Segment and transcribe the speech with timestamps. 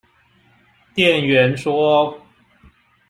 [0.95, 2.19] 店員說